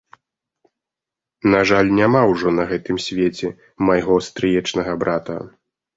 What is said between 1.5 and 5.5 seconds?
На жаль, няма ўжо на гэтым свеце майго стрыечнага брата.